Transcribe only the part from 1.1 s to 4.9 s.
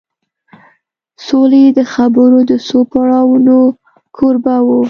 سولې د خبرو د څو پړاوونو کوربه و